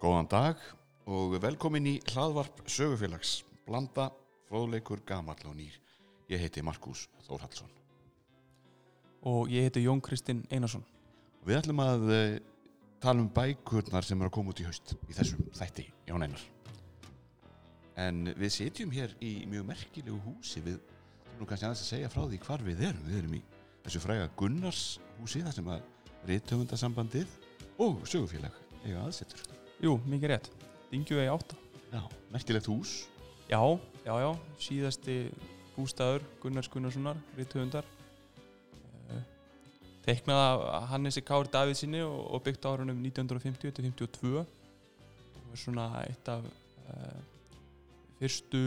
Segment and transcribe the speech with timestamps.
[0.00, 0.60] Góðan dag
[1.12, 4.06] og velkomin í hlaðvarp sögufélags, blanda,
[4.48, 5.74] fróðleikur, gamall og nýr.
[6.32, 7.68] Ég heiti Markus Þórhaldsson.
[9.28, 10.84] og ég heiti Jón Kristinn Einarsson
[11.44, 12.38] Við ætlum að uh,
[12.98, 16.48] tala um bækurnar sem eru að koma út í haust í þessum þætti, Jón Einar.
[18.00, 20.80] En við sitjum hér í mjög merkilegu húsi, við
[21.36, 23.04] nú kannski aðeins að segja frá því hvar við erum.
[23.04, 23.44] Við erum í
[23.84, 24.84] þessu fræga Gunnars
[25.20, 25.88] húsi, þar sem að
[26.32, 27.40] rithöfundasambandið
[27.84, 28.56] og sögufélag
[28.86, 29.50] eiga aðsetur.
[29.80, 30.48] Jú, mikið rétt,
[30.90, 31.54] Dingjuvegi 8
[31.88, 32.90] Já, merkilegt hús.
[33.48, 33.60] Já,
[34.04, 34.28] já, já,
[34.60, 35.14] síðasti
[35.72, 37.88] bústæður Gunnars Gunnarssonar, rithöfundar.
[39.08, 39.22] Uh,
[40.04, 44.44] teiknað af Hannesi Kár Davidsinni og, byggt á árunum 1950-52 og
[45.48, 47.16] er svona eitt af uh,
[48.20, 48.62] fyrstu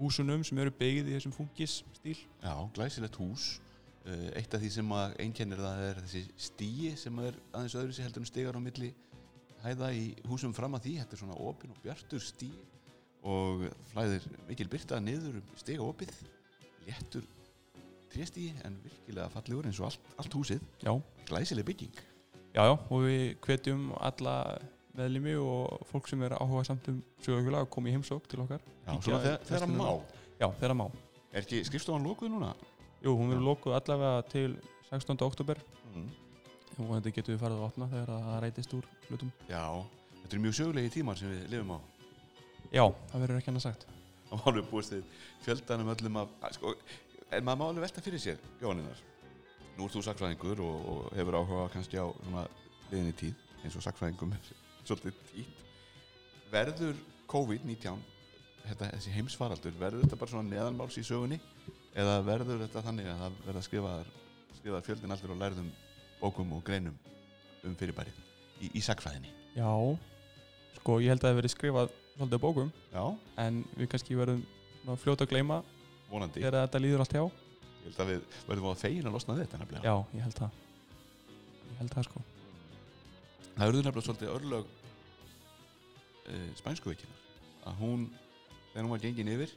[0.00, 3.60] húsunum sem eru byggð í þessum fungis stíl Já, glæsilegt hús.
[4.02, 7.94] Uh, eitt af því sem að einkennir það er þessi stíi sem er aðeins öðru
[7.94, 8.96] sér heldur en stigar á milli
[9.64, 10.94] hæða í húsum fram að því.
[11.02, 12.52] Þetta er svona opin og bjartur stíi
[13.26, 16.12] og flæðir mikil byrta niður um stiga opið.
[16.86, 17.24] Léttur
[18.12, 20.62] tréstí en virkilega fallegur eins og allt, allt húsið.
[20.84, 20.92] Já,
[21.28, 21.96] glæsileg bygging.
[22.54, 24.36] Já, já, og við hvetjum alla
[24.96, 28.62] meðlimi og fólk sem er áhuga samt um sögufélag að koma í heimsók til okkar.
[28.86, 29.88] Já, svona þegar, þegar má.
[30.40, 30.86] Já, þeirra má.
[31.32, 32.54] Er ekki skrifstofan lókuð núna?
[33.04, 34.56] Jú, hún verður lókuð allavega til
[34.90, 35.18] 16.
[35.26, 35.60] oktober
[35.96, 36.08] Mm.
[36.76, 39.32] Og þetta getur við farið að opna þegar það rætist úr hlutum.
[39.48, 39.62] Já,
[40.22, 41.78] þetta er mjög sögulegi tímar sem við lifum á
[42.74, 43.86] Já, það verður ekki annað sagt.
[44.30, 45.04] og hann er búist við
[45.44, 46.72] fjöldanum öllum af að, sko,
[47.30, 49.02] en maður má alveg velta fyrir sér Jóhanninar,
[49.76, 52.42] nú ert þú sakfræðingur og, og hefur áhuga kannski á svona
[52.90, 54.50] liðinni tíð eins og sakfræðingum er
[54.88, 55.62] svolítið títt
[56.50, 56.98] verður
[57.30, 58.02] COVID-19
[58.66, 61.38] þetta, þessi heimsfaraldur, verður þetta bara svona neðanmáls í sögunni
[61.96, 64.10] eða verður þetta þannig að það verða skrifaðar
[64.58, 65.70] skrifaðar fjöldin allir og lærðum
[66.20, 66.96] bókum og greinum
[67.66, 68.18] um fyrirbærið
[68.62, 69.70] í, í sakfræðinni Já,
[70.80, 73.04] sko ég held að það verið skrifað svolítið bókum Já,
[73.42, 74.44] en við kannski verðum
[75.02, 75.60] fljóta að gleyma
[76.10, 77.24] vonandi þegar þetta líður allt hjá.
[77.26, 80.58] Ég held að við verðum á fegin að losna þetta nefnilega Já, ég held það.
[81.66, 82.22] Ég held það sko.
[83.56, 84.74] Það verður nefnilega svolítið örlög
[86.30, 87.22] uh, spænsku veikinar
[87.66, 88.04] að hún,
[88.72, 89.54] þegar hún var gengin yfir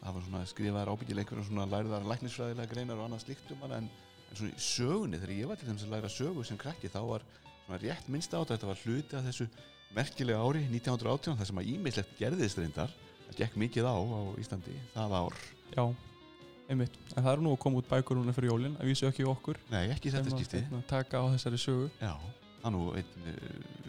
[0.00, 3.80] það var svona skrifaðar ábyggilega einhverjum svona læriðar læknisfræðilega greinar og annað slíkt um hana
[3.82, 3.90] en,
[4.30, 7.00] en svona í sögunni þegar ég var til þess að læra sögu sem krakki þá
[7.08, 7.26] var
[7.66, 9.48] svona rétt minnst á þetta þetta var hluti af þessu
[9.96, 12.92] merkilega ári 1918 þar sem að ímislegt gerðist reyndar
[13.26, 15.40] það gekk mikið á á Íslandi það ár
[15.70, 15.84] Já,
[16.70, 16.96] einmitt.
[17.14, 19.60] En það eru nú að koma út bækur núna fyrir jólinn, að vísu ekki okkur.
[19.70, 21.84] Nei, ekki þetta að, skipti hérna, taka á þessari sögu.
[22.00, 22.14] Já,
[22.62, 23.44] það nú einn uh,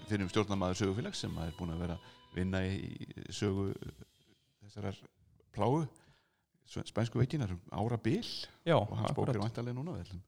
[0.09, 3.71] fyrir um stjórnamaður sögufélags sem er búin að vera að vinna í sögu
[4.61, 5.01] þessarar
[5.55, 5.81] pláu
[6.71, 8.23] spænsku veikinar um ára bil
[8.63, 9.41] Já, og hans bók akkurat.
[9.43, 10.21] vantarlega núna við ætlum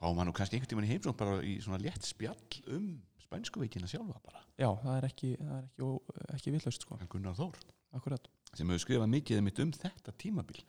[0.00, 2.88] fáum hann nú kannski einhvern tímann í heimsókn bara í svona létt spjall um
[3.24, 6.98] spænsku veikina sjálfa bara, Já, það er ekki, það er ekki, ó- ekki villast sko.
[7.10, 7.56] Gunnar Þór
[7.94, 8.28] Akkurat.
[8.54, 10.60] sem hefur skrifað mikið mitt um þetta tímabil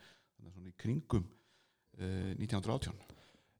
[0.52, 2.94] svona í kringum uh, 1918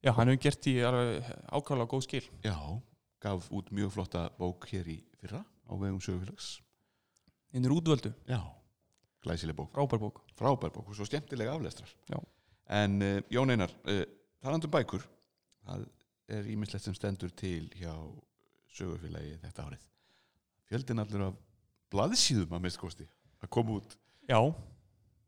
[0.06, 2.24] Já, hann hefur gert í alveg ákvæmlega góð skil.
[2.44, 2.56] Já,
[3.22, 6.60] gaf út mjög flotta bók hér í fyrra á vegum sögufélags
[7.54, 8.40] Hinn er útvöldu, Já,
[9.22, 10.22] glæsileg bók frábær bók.
[10.38, 12.18] frábær bók og svo skemmtilega aflestrar Já.
[12.68, 14.02] en uh, Jón Einar uh,
[14.42, 15.02] talandum bækur
[15.66, 15.84] það
[16.38, 17.92] er ímislegt sem stendur til hjá
[18.76, 19.84] sögufélagi þetta árið
[20.70, 21.36] fjöldin allur af
[21.94, 23.06] blaðsíðum að mistkosti
[23.44, 23.94] að koma út
[24.26, 24.40] Já,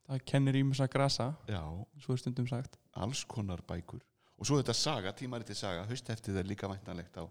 [0.09, 1.61] það kennir ímis að grasa, já,
[2.03, 2.75] svo er stundum sagt.
[2.99, 4.03] alls konar bækur
[4.39, 7.25] og svo þetta saga, tímariti saga haustheftið er líka væntanlegt á,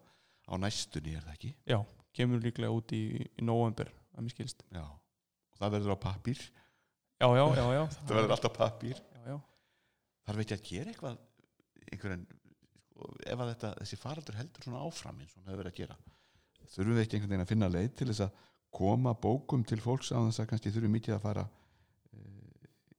[0.47, 1.51] á næstunni er það ekki?
[1.67, 1.77] Já,
[2.15, 4.63] kemur líklega út í, í november, að mér skilst.
[4.75, 6.41] Já, og það verður á pappír
[7.17, 7.83] Já, já, já, já.
[8.07, 9.37] það verður alltaf pappír Já, já.
[10.27, 11.21] þarf ekki að gera eitthvað
[11.87, 12.36] einhverjum sko,
[13.25, 15.97] ef að þetta, þessi faraldur heldur svona áfram eins og hann hefur verið að gera
[16.73, 18.45] þurfum við ekki einhvern veginn að finna leið til þess að
[18.77, 22.23] koma bókum til fólks á þess að kannski þurfum mikið að fara e,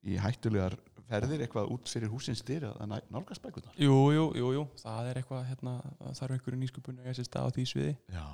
[0.09, 0.77] í hættulegar
[1.09, 3.75] ferðir eitthvað út fyrir húsins styr að nálgast bækurnar?
[3.81, 5.75] Jú, jú, jú, jú, það er eitthvað, hérna,
[6.19, 7.93] þarf einhverju nýsköpun að ég sé stað á því sviði.
[8.13, 8.25] Já,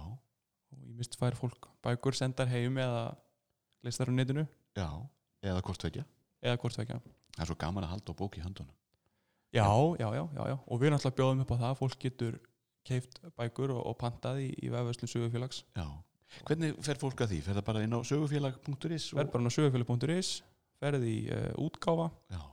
[0.76, 3.06] og ég mist fær fólk bækur sendar heim eða
[3.86, 4.44] leistar á netinu.
[4.76, 4.90] Já,
[5.46, 6.04] eða hvort vekja.
[7.36, 8.76] það er svo gaman að halda á bók í höndunum
[9.56, 9.68] Já,
[10.00, 12.40] já, já, já, já, og við náttúrulega bjóðum upp á það, fólk getur
[12.86, 15.62] keift bækur og, og pantað í, í vefverslun sögufélags.
[15.78, 15.86] já,
[16.50, 17.40] hvernig fer fólk að því?
[17.46, 20.34] fer það bara inn á sögufélag.is Verð bara á sögufélag.is,
[20.84, 22.10] ferð í uh, útgáfa.
[22.36, 22.44] Já,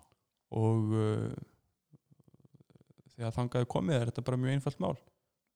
[0.62, 1.34] og uh,
[3.16, 4.94] þegar þangaði komið er þetta bara mjög einfalt mál.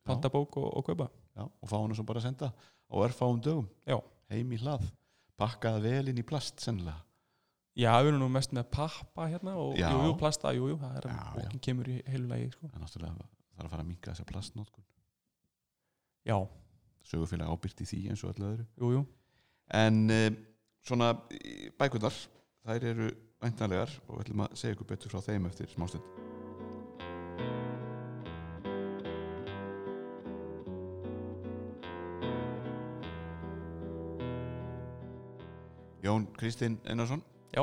[0.07, 1.11] Panta bók og, og kaupa.
[1.37, 3.71] Já, og fá hana svo bara að senda á örfáum dögum.
[3.87, 4.01] Já.
[4.35, 4.87] heim í hlað.
[5.39, 7.06] Pakkaða vel inn í plast sennilega
[7.77, 9.91] já, við erum nú mest með pappa hérna og Já.
[9.93, 12.71] jú, jú, plasta, jú, jú, það er að bókin kemur í heilu lagi sko.
[12.73, 13.27] er náttúrulega
[13.57, 14.87] er að fara að minka þessa plastnótkun
[16.27, 16.37] já,
[17.07, 18.67] sögufélag ábyrti því eins og öllu öðru.
[18.81, 19.05] Jú, jú,
[19.79, 20.29] en uh,
[20.87, 21.13] svona
[21.79, 22.17] bækurnar
[22.67, 23.11] þær eru
[23.43, 26.15] væntanlegar og við ætlum að segja ykkur betur frá þeim eftir smástund.
[36.07, 37.23] Jón Kristinn Einarsson
[37.55, 37.63] Já,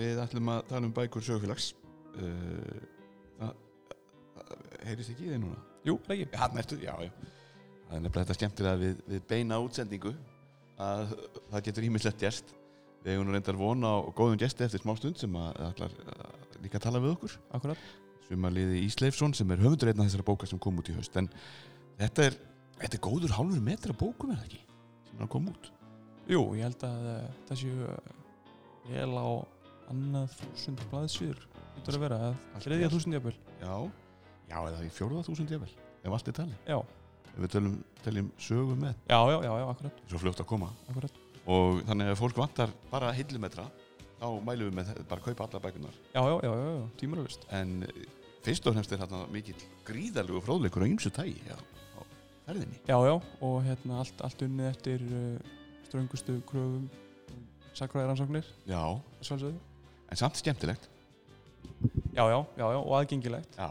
[0.00, 1.72] Við ætlum að tala um bækur sögufélags.
[2.14, 3.50] Uh,
[4.86, 5.58] heyrist ekki í þeim núna?
[5.86, 6.28] Jú, ekki.
[6.32, 6.46] Já,
[6.80, 7.10] já, já.
[7.90, 10.12] Það er nefnilega þetta skemmtilega við, við beina útsendingu
[10.80, 11.14] að
[11.50, 12.54] það getur ímislegt gest
[13.00, 16.58] Við eigum nú reyndar vona á góðum gesti eftir smá stund sem að ætlar að
[16.60, 17.36] líka að tala við okkur.
[17.56, 17.84] Akkurat.
[18.26, 21.16] Sumarliði Ísleifsson sem er höfundur einna þessara bóka sem kom út í haust.
[21.16, 21.30] En
[21.96, 22.36] þetta er,
[22.76, 24.60] þetta er góður hálfur metra bókum er það ekki
[25.08, 25.70] sem er að koma út?
[26.28, 28.19] Jú, ég held að uh, það séu uh,
[28.88, 29.28] vel á
[29.90, 31.44] annað þúsund blaðsýður
[31.80, 33.36] Þetta er að vera að þriðja þúsund jafnvel.
[33.60, 33.74] Já,
[34.50, 36.58] já eða í fjórða þúsund jafnvel ef allt er talið.
[36.68, 36.78] Já,
[37.30, 38.98] ef við tölum, teljum sögu með.
[39.08, 40.68] Já, já, já, já, akkurat, svo fljótt að koma.
[40.92, 41.20] Akkurat.
[41.50, 43.64] Og þannig að fólk vantar bara hillumetra
[44.20, 47.46] þá mælum við með þetta, bara kaupa alla bækunar Já, já, já, já, já tímuralist
[47.56, 48.00] en eh,
[48.44, 52.00] fyrst og fremst er þarna mikill gríðarlegu fróðleikur á ymsu tægi já, á
[52.48, 52.80] ferðinni.
[52.84, 55.54] Já, já, og hérna allt, allt unnið eftir uh,
[55.88, 56.90] ströngustu kröfum
[57.78, 58.82] sakræðaransóknir, já,
[60.10, 60.88] en samt skemmtilegt.
[62.12, 63.56] Já, já, já, já, og aðgengilegt.
[63.56, 63.70] Já,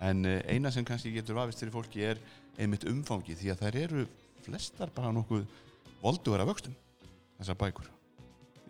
[0.00, 2.20] en eh, eina sem kannski getur vafist fyrir fólki er
[2.60, 4.06] einmitt umfangi því að þær eru
[4.44, 5.44] flestar bara nokkuð
[6.00, 6.76] voldugar af vöxtum
[7.38, 7.90] þessar bækur.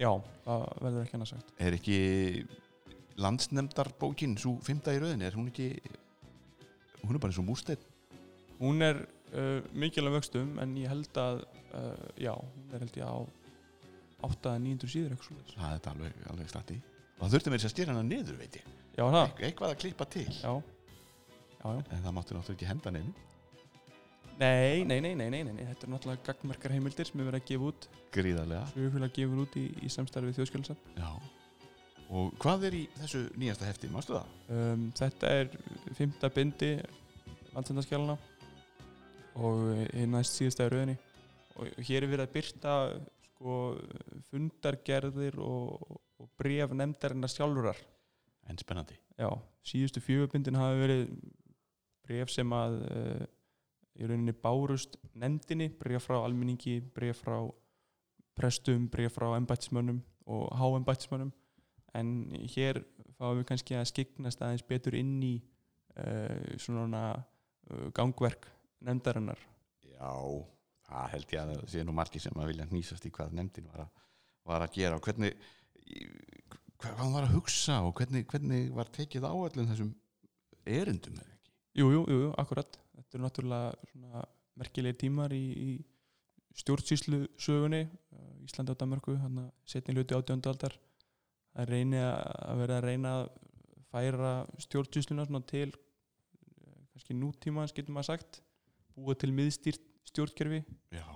[0.01, 0.11] Já,
[0.47, 1.55] það verður ekki annað sagt.
[1.61, 1.99] Er ekki
[3.21, 5.75] landsnemdarbókin svo fymta í rauðinni, er hún ekki
[7.05, 7.89] hún er bara eins og múrsteinn?
[8.61, 9.03] Hún er
[9.33, 11.45] uh, mikilvæg vöxtum en ég held að
[11.77, 13.17] uh, já, hún er held ég á
[14.26, 15.56] 8-900 síður eitthvað svoleiðis.
[15.56, 16.76] það er alveg, alveg stati
[17.20, 18.69] og það þurfti mér að stýra hana niður veit ég.
[18.96, 20.28] Já, Eit- eitthvað að klippa til.
[20.40, 20.52] Já.
[21.61, 21.82] Já, já.
[21.93, 23.12] En það máttu náttúrulega ekki henda neinu
[24.40, 27.49] Nei, nei, nei, nei, nei, nei, þetta er náttúrulega gagnmerkar heimildir sem við verðum að
[27.50, 27.88] gefa út.
[28.14, 28.62] Gríðarlega.
[28.72, 31.11] Sögufélag gefur út í, í samstarfi þjóðskjálfsam já.
[32.08, 34.31] og hvað er í þessu nýjasta hefti, mástu það?
[34.56, 35.50] um, Þetta er
[35.99, 36.70] fymta bindi
[37.52, 38.17] landsendaskjálana
[39.44, 39.61] og
[39.93, 40.96] hinn næst síðasta í rauðinni
[41.61, 42.75] og hér er verið að byrta
[43.41, 43.57] sko,
[44.29, 47.79] fundargerðir og, og bref nefndarinnar sjálfurar
[48.51, 48.99] en spennandi.
[49.17, 49.31] Já,
[49.65, 51.07] síðustu fjögubindin hafi verið
[52.05, 53.25] bref sem að uh,
[53.97, 57.39] í rauninni bárust nefndinni, bref frá almenningi, bref frá
[58.37, 60.01] prestum, bref frá embættismönnum
[60.31, 61.33] og háembættismönnum.
[61.97, 62.85] En hér
[63.19, 65.35] fáum við kannski að skiknast aðeins betur inn í
[65.97, 68.49] uh, svona uh, gangverk
[68.81, 69.41] nefndarinnar.
[69.85, 70.13] já,
[70.91, 73.69] það held ég að það sé nú margir sem að vilja hnýsast í hvað nefndin
[73.73, 73.91] var að,
[74.51, 75.37] var að gera og hvernig
[75.87, 76.09] í-
[76.81, 79.91] hvað hann var að hugsa og hvernig, hvernig var tekið á öllum þessum
[80.67, 81.39] erindum eða ekki
[81.79, 82.77] Jú, jú, jú, akkurat.
[82.99, 84.23] Þetta eru náttúrulega
[84.59, 85.71] merkilegi tímar í, í
[86.59, 87.85] stjórnsýslu sögunni,
[88.43, 90.75] Íslandi og Danmarku, hann að setni hluti átjöndu aldar.
[91.55, 93.31] Það reyni að vera að reyna að
[93.93, 94.32] færa
[94.67, 98.41] stjórnsýsluna til eh, kannski nútímans getur maður sagt,
[98.99, 100.62] búa til miðstýrt stjórnkerfi.
[100.94, 101.06] já,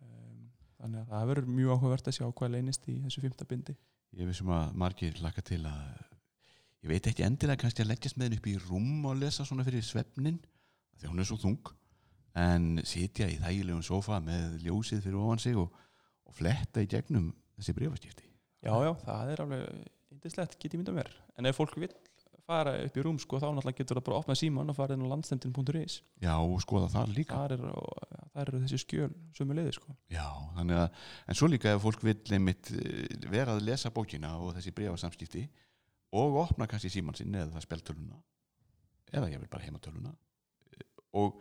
[0.00, 0.46] Um,
[0.80, 3.74] þannig að það verður mjög áhugavert að sjá hvað leynist í þessu fymta bindi.
[4.16, 5.82] ég vissum að margir laka til að
[6.82, 9.66] ég veit ekki endilega kannski að leggjast með henni upp í rúm og lesa svona
[9.66, 10.40] fyrir svefnin
[10.98, 11.70] því hún er svo þung
[12.40, 15.68] en sitja í þægilegum sofa með ljósið fyrir ofan sig og,
[16.24, 18.26] og fletta í gegnum þessi breyfastífti
[18.60, 19.68] Já, já, það er alveg
[20.12, 21.08] yndislegt, get ég mynda mér.
[21.40, 21.92] En ef fólk vil
[22.50, 24.96] fara upp í rúm, sko, þá náttúrulega getur það bara að opna síman og fara
[24.96, 25.96] inn á landstemtin.is.
[26.22, 27.64] já og skoða það líka þar er,
[28.42, 29.94] eru þessi skjöl sömu leiði sko.
[30.12, 30.26] já,
[30.56, 34.74] þannig að, en svo líka ef fólk vil eh, vera að lesa bókina og þessi
[34.76, 35.44] breyfasamskipti
[36.20, 38.18] og opna kannski síman sinn eða speltöluna
[39.10, 40.12] eða ég vil bara heimatöluna
[40.74, 40.84] eh,
[41.20, 41.40] og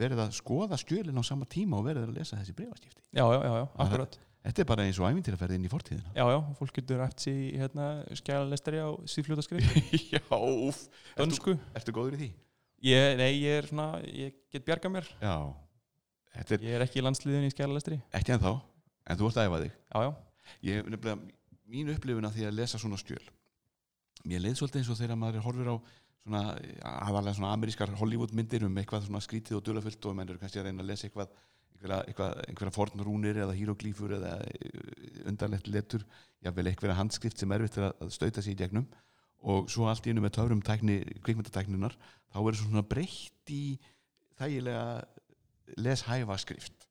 [0.00, 3.38] verið að skoða skjölin á sama tíma og verið að lesa þessi breyfaskipti já, já,
[3.38, 6.12] já, já, akkurat Þetta er bara eins og ævintýraferð inn í fortíðina.
[6.16, 7.84] já, já, fólk getur sér í hérna,
[8.18, 9.68] skjælalestari á síðfljótaskrif
[10.16, 10.80] Já, úf.
[11.14, 12.30] Ertu, dönsku ertu góður í því?
[12.88, 15.36] ég, nei, ég er svona, ég get bjarga mér Já.
[16.34, 18.56] Er ég er ekki í landsliðin í skjælalestari ekki ennþá,
[19.06, 19.78] en þú ert að æfa þig.
[19.94, 20.10] já, já,
[20.66, 21.18] Ég, nefnilega,
[21.70, 23.22] mín upplifun af því að lesa svona skjöl.
[24.28, 25.76] Mér leið svolítið eins og þegar maður horfir á
[26.22, 26.42] svona,
[26.82, 30.60] aðalega svona amerískar Hollywood myndir um eitthvað svona skrítið og dulafullt og menn eru kannski
[30.60, 31.32] að reyna að lesa eitthvað
[31.90, 36.04] einhverja, fornrúnir eða híroglífur eða eh, undarlegt letur
[36.42, 38.86] jafnvel einhverja handskrift sem er að- að stauta sig í gegnum.
[39.42, 41.96] Og svo allt í einu með tækni, kvikmyndatækninar
[42.32, 43.78] þá er svona breytt í
[44.38, 45.04] þægilega
[45.78, 46.86] leshæfa skrift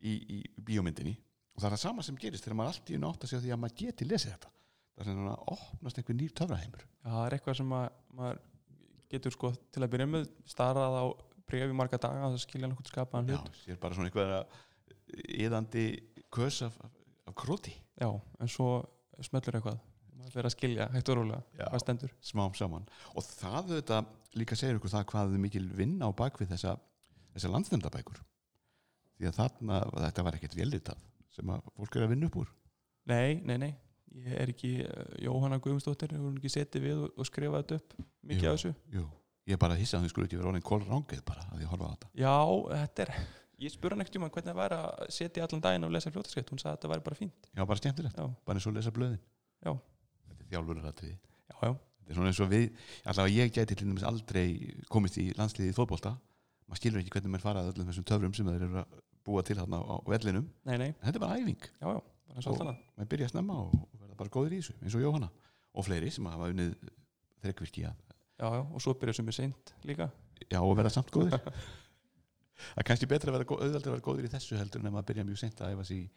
[0.00, 1.16] í, í bíómyndinni.
[1.54, 3.42] Og það er það sama sem gerist þegar maður allt í einu átt að segja
[3.44, 4.50] því að maður geti lesið þetta.
[4.96, 6.86] Það er svona að opnast einhver nýr töfraheimur.
[7.04, 8.40] Það er eitthvað sem að, maður
[9.10, 11.04] getur sko til að byrja með starrað á
[11.50, 13.60] brefi marga daga að það skilja nokkuð skapaðan Já, hlut.
[13.64, 14.40] sér bara svona einhverja
[15.44, 15.84] yðandi
[16.34, 16.76] kös af,
[17.26, 17.74] af, króti.
[18.00, 18.70] Já, en svo
[19.20, 19.80] smellur eitthvað.
[20.20, 22.10] Maður fyrir að skilja hægt og rólega hvað stendur.
[22.30, 22.88] smám saman.
[23.16, 24.00] Og það þetta
[24.38, 26.74] líka segir ykkur það hvað er mikil vinna á bakvið þessa,
[27.34, 28.20] þessa landsnefndabækur.
[29.18, 31.00] Því að þarna, þetta var ekkert vélritað
[31.34, 32.52] sem að fólk er að vinna upp úr.
[33.10, 33.70] Nei, nei, nei,
[34.20, 37.96] ég er ekki uh, Jóhanna Guðmundsdóttir, hefur hún ekki setið við og skrifað þetta upp,
[38.30, 38.50] mikið Jú.
[38.52, 38.72] af þessu?
[38.94, 39.04] Jú,
[39.50, 41.90] ég er bara að hissa að skulle ekki vera orðin kólrángið bara að ég horfa
[41.90, 42.10] á þetta.
[42.22, 42.34] Já,
[42.70, 43.12] þetta er
[43.60, 46.52] ég spurði hann ekkert um hvernig það væri að setja allan daginn og lesa fljótaskrift,
[46.52, 47.48] hún sagði að þetta væri bara fínt.
[47.50, 49.20] Já, bara skemmtilegt, já, bara eins og lesa blöðin.
[49.60, 49.72] Já.
[50.30, 51.16] Þetta er þjálfuraratriði.
[51.50, 52.64] Já, já, Þetta er svona eins og við,
[53.12, 54.46] allavega ég gæti til dæmis aldrei
[54.90, 56.14] komist í landsliðið í fótbolta.
[56.70, 58.96] Maður skilur ekki hvernig maður farað öllum þessum töfrum sem þeir eru að
[59.28, 60.48] búa til þarna á vellinum.
[60.66, 61.68] Nei, nei, en þetta er bara æfing.
[61.82, 62.00] Já, já.
[62.30, 65.30] Bara og maður byrja að snemma og, verða bara góður í þessu eins og Jóhanna
[65.74, 66.76] og fleiri sem hafa unnið
[67.42, 68.09] þrekkvirki að
[68.40, 70.08] já, já, og svo byrja sem er seint líka.
[70.48, 71.36] Já og verða samt góður
[72.60, 75.06] það er kannski betra að vera auðveldur að vera góður í þessu heldur en að
[75.10, 76.08] byrja mjög seint að æfa sig í,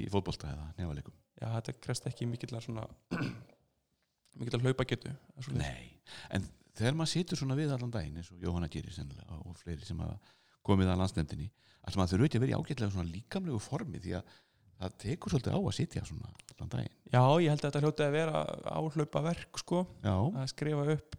[0.00, 2.86] í fótbolta eða nefalekum já, þetta krest ekki mikillar svona
[4.38, 5.12] mikillar hlaupa getu
[5.56, 6.00] Nei,
[6.34, 6.48] en
[6.78, 10.00] þegar maður situr svona við allan daginn eins og Jóhanna gerir sennilega og fleiri sem
[10.02, 10.18] hafa
[10.66, 11.48] komið að landsnefndinni
[11.88, 14.36] alltaf maður þurfi ekki að vera í ágætlega svona líkamlegu formi því að
[14.78, 16.98] það tekur svolítið á að sitja svona allan daginn.
[17.10, 18.42] Já, ég held að þetta hljóti að vera
[18.78, 21.16] áhlaupa verk sko, Já, að skrifa upp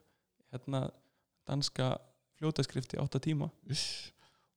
[0.53, 0.85] hérna
[1.49, 1.97] danska
[2.39, 3.49] fljótaskrifti átta tíma.
[3.69, 4.11] Uss,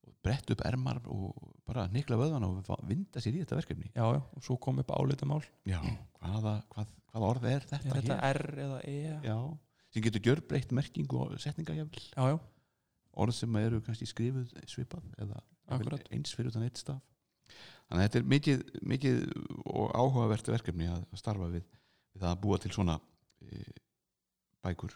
[0.07, 1.35] og brett upp ermar og
[1.67, 3.91] bara nikla vöðvan og vinda sér í þetta verkefni.
[3.95, 5.43] Já, já, og svo kom upp álitamál.
[5.69, 5.81] Já,
[6.21, 8.41] hvaða, hvað, hvaða orð er þetta er þetta hér?
[8.41, 8.97] R eða E?
[9.03, 9.39] Já, Já,
[9.93, 12.37] sem getur gjörbreytt merkingu og setningajafl já,
[13.13, 15.43] orð sem eru kannski skrifuð svipað eða
[16.13, 17.01] eins fyrir utan eitt staf.
[17.91, 19.19] Þannig að þetta er mikið, mikið
[19.69, 21.67] og áhugavert verkefni að starfa við,
[22.17, 22.97] við að búa til svona
[23.45, 23.61] e,
[24.65, 24.95] bækur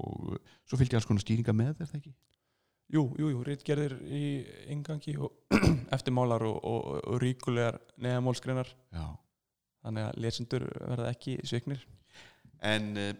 [0.00, 0.36] og,
[0.68, 2.14] svo fylgdi alls konar stýringa með er það ekki?
[2.92, 4.22] jú, jú, jú, rítgerðir í
[4.72, 5.56] ingangi og
[5.96, 9.06] eftirmálar og, og, og ríkulegar neðamálskreinar Já.
[9.84, 11.84] þannig að lesendur verða ekki sviknir
[12.62, 13.12] En uh,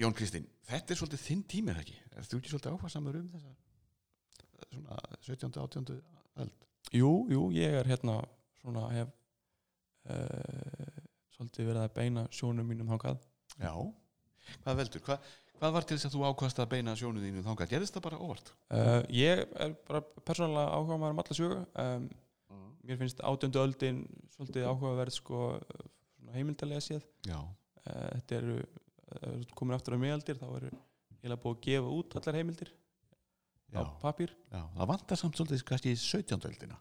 [0.00, 1.96] Jón Kristín, þetta er svolítið þinn tími er það ekki?
[2.14, 3.56] Er þú ekki svolítið áfæðsamur um þessa
[4.72, 5.52] svona 17.
[5.60, 5.98] 18.
[6.44, 6.66] öld?
[6.94, 8.20] jú, jú, ég er hérna
[8.62, 9.10] svona hef
[10.08, 11.02] uh,
[11.36, 13.20] svolítið verið að beina sjónum mínum þangað
[13.58, 13.72] Já.
[14.62, 15.02] Hvað veldur?
[15.04, 15.18] Hva,
[15.58, 17.70] hvað var til þess að þú ákvast að beina sjónu þínu þangað?
[17.72, 18.52] Gerðist það bara óvart?
[18.70, 22.08] uh, ég er bara persónulega áhuga maður um alla sögu um,
[22.88, 24.02] mér finnst átjöndu öldin
[24.36, 25.40] svolítið áhugaverð sko
[26.34, 27.46] heimildalega séð uh,
[28.18, 30.70] þetta eru uh, komin aftur á miðaldir þá eru
[31.22, 32.70] heila búið að gefa út allar heimildir
[33.68, 33.82] Já.
[33.82, 36.46] á papír Já, það vantar samt svolítið kannski í 17.
[36.48, 36.78] öldina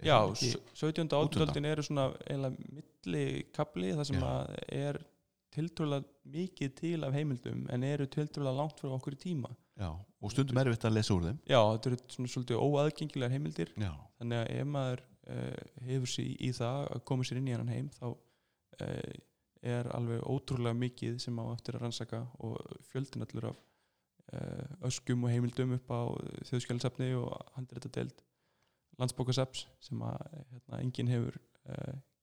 [0.00, 1.08] já, það ekki- s- 17.
[1.16, 1.42] og 18.
[1.48, 3.24] öldin eru svona eiginlega milli
[3.56, 5.00] kapli það sem að er
[5.54, 9.50] tiltrúlega mikið til af heimildum en eru tiltrúlega langt frá okkur í tíma.
[9.80, 11.40] Já, og stundum erfitt að lesa úr þeim.
[11.48, 13.72] Já, þetta eru svona svolítið óaðgengilegar heimildir.
[13.80, 13.90] Já,
[14.20, 17.56] þannig að ef maður uh, hefur sér í, í það að koma sér inn í
[17.56, 19.18] hann heim þá uh,
[19.74, 22.60] er alveg ótrúlega mikið sem á eftir að rannsaka og
[22.92, 23.62] fjöldin allur af
[24.36, 26.00] uh, öskum og heimildum upp á
[26.50, 28.22] þjóðskjálisafni og handréttadeild
[29.00, 31.36] landsbókasaps sem að hérna, enginn hefur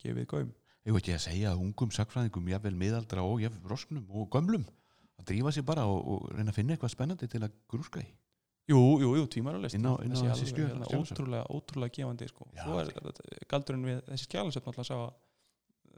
[0.01, 0.50] gefið gaum
[0.88, 4.63] ég veit ekki að segja að ungum sakfræðingum, jafnvel miðaldra og jafnvel rosknum og gömlum
[5.20, 8.08] að drífa sér bara og, og reyna að finna eitthvað spennandi til að grúska í
[8.67, 11.13] Jú, jú, jú, á þessi skjöl- hérna, skjalasöfn.
[11.15, 12.48] ótrúlega, ótrúlega gefandi sko.
[12.51, 15.13] Já, svo er þetta- galdurinn við þessi skjálasöfn alltaf að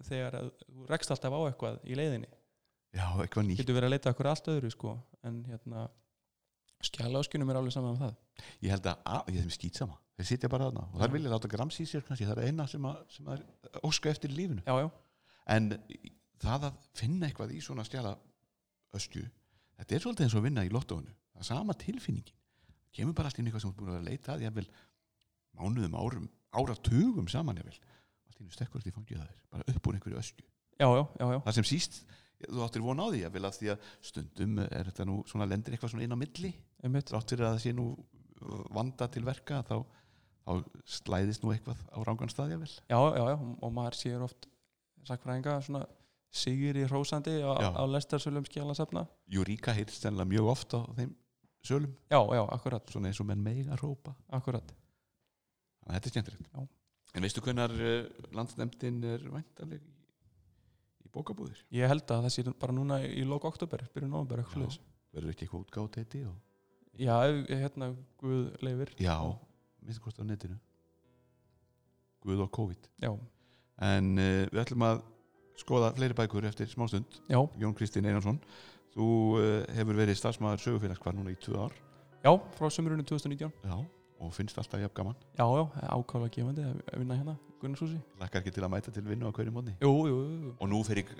[0.09, 0.35] þegar
[0.69, 2.29] þú rekst alltaf á eitthvað í leiðinni
[2.93, 4.93] Já, eitthvað nýtt getur verið að leita okkur allt öðru sko.
[5.23, 5.87] en hérna
[6.85, 8.15] skjálaskunum er alveg saman um það
[8.63, 11.11] Ég held að, að ég þeim skýt sama Þeir sitja bara þarna og Já.
[11.13, 14.11] vilja láta grams í sér kannski, það er eina sem, að, sem að er óska
[14.11, 14.65] eftir lífinu.
[14.67, 14.89] Já, já,
[15.49, 15.69] En
[16.43, 18.17] það að finna eitthvað í svona stjala
[18.99, 19.23] öskju
[19.79, 21.13] Þetta er svolítið eins og að vinna í lottóinu.
[21.31, 22.35] Það er sama tilfinningin.
[22.91, 24.65] Kemur bara allt inn eitthvað sem þú búin að að leita að Jafnvel
[25.55, 26.25] mánuðum, árum,
[26.59, 27.77] áratugum saman jafnvel.
[28.27, 30.43] Allt inn í stekkur því fangið það er Bara upp úr einhverju öskju
[30.79, 31.39] já, já, já, já.
[31.45, 31.97] Það sem síst,
[32.45, 35.75] þú áttir von á því jafnvel að því að stundum er þetta nú svona lendir
[35.75, 36.51] eitthvað svona inn á milli.
[36.83, 37.87] Þrátt fyrir að það sé nú
[38.75, 39.75] vanda til verka þá,
[40.45, 42.73] þá slæðist nú eitthvað á rángan stað jafnvel.
[42.89, 44.49] Já, já, já, og maður sér oft
[45.07, 45.85] sakfræðinga svona
[46.29, 51.15] sigri hrósandi á, lestarsölum skjálasafna Júríka heyrst sennilega mjög oft á þeim
[51.65, 51.95] sölum.
[52.11, 54.75] Já, já, akkurat, svona eins og menn mega rópa akkurat.
[55.83, 56.51] Þannig að þetta er skemmtilegt.
[56.53, 56.67] Já.
[57.15, 59.95] en veistu hvernar uh, landsnefndin er væntaleg í,
[61.03, 61.63] í bókabúðir?
[61.73, 64.77] Ég held að það sé bara núna í lók oktober, byrjun november, eitthvað
[65.15, 66.35] verður ekki eitthvað útgátt heiti og...
[66.99, 67.15] já,
[67.49, 67.91] hérna
[68.21, 69.15] Guð leifir já,
[69.89, 70.57] minnst hvort á netinu.
[72.23, 72.89] Guð og COVID.
[73.01, 73.11] Já,
[73.89, 75.03] en uh, við ætlum að
[75.59, 78.39] skoða fleiri bækur eftir smástund já, Jón Kristín Einarsson
[78.93, 79.07] þú
[79.39, 81.75] uh, hefur verið starfsmæður sögufélags hvar núna í tvö ár?
[82.23, 83.77] Já, frá sömurunni 2019 já,
[84.19, 85.17] og finnst alltaf jafn gaman.
[85.39, 85.65] Já, já,
[85.95, 89.55] ákála gefandi að vinna hérna Gunnarshúsi lakkar ekki til að mæta til vinnu á hverju
[89.55, 91.11] mótni Jú, jú, jú, og nú fyrir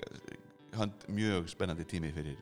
[0.76, 2.38] hönd mjög spennandi tími fyrir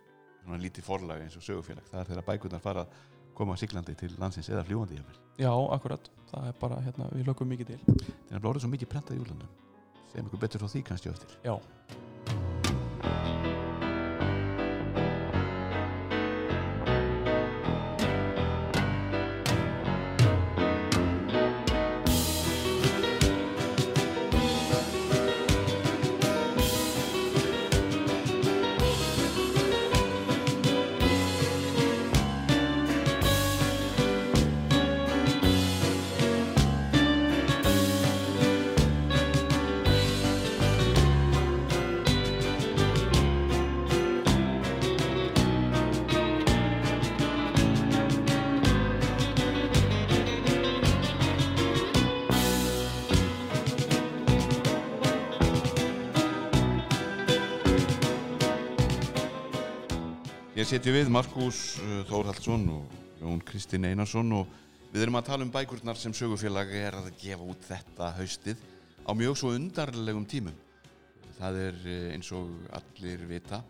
[0.49, 1.87] svona lítið forlag eins og sögufélag.
[1.91, 2.93] Það er þegar bækurnar fara að
[3.39, 5.23] koma siglandi til landsins eða fljúandi jafnvel.
[5.39, 6.11] Já, akkurat.
[6.33, 7.81] Það er bara, hérna, við lökum mikið til.
[7.87, 9.57] Þannig að blóður svo mikið prentað í úrlandum
[10.13, 11.35] segjum ykkur betur frá því kannski á eftir.
[11.45, 11.55] Já,
[60.59, 64.49] Ég setju við Markus uh, Þórhaldsson og Jón Kristinn Einarsson og
[64.91, 68.65] við erum að tala um bækurnar sem sögufélag er að gefa út þetta haustið
[69.07, 70.57] á mjög svo undarlegum tímum.
[71.37, 73.61] Það er uh, eins og allir vita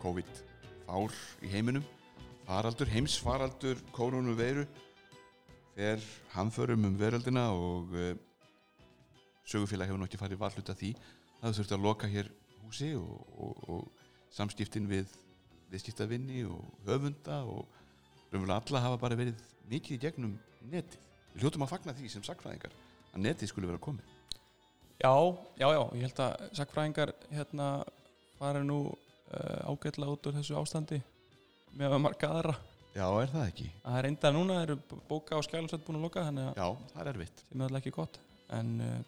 [0.00, 0.40] COVID
[0.86, 1.84] fár í heiminum,
[2.46, 4.64] faraldur, heimsfaraldur koronaveiru
[5.74, 6.00] fer
[6.32, 8.14] hamförum um veröldina og uh,
[9.44, 10.94] sögufélag hefur nokkið farið varhluta því.
[11.42, 12.32] Það þurfti að loka hér
[12.62, 15.12] húsi og, og, og samskiptin við
[15.72, 17.66] viðskiptavinni og höfunda og
[18.32, 20.34] raunverulega alla hafa bara verið mikið í gegnum
[20.72, 20.98] netið.
[21.32, 22.74] Við hljóttum að fagna því sem sakfræðingar
[23.12, 24.08] að netið skulle vera komið.
[25.02, 25.12] já,
[25.58, 27.68] já, já ég held að sakfræðingar hérna
[28.38, 31.00] fara nú uh, ágætlega út úr þessu ástandi
[31.78, 32.54] með að marga aðra
[32.92, 33.66] Já, er það ekki?
[33.82, 34.74] Það er enda núna, eru
[35.08, 37.38] bóka og skælusett búin að loka þannig að Já, það er erfitt.
[37.40, 38.18] það er náttúrulega ekki gott
[38.58, 38.98] en uh,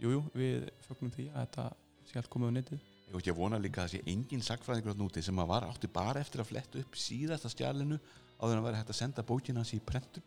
[0.00, 1.66] jú, jú, við fögnum því að þetta
[2.08, 5.00] sé allt komið á netið Ég ég vona líka að það sé engin sakfræðingur átt
[5.00, 7.98] núti sem að var átti bara eftir að fletta upp síðasta stjálinu
[8.40, 10.24] áður en að vera hægt að senda bókina hans í prentum.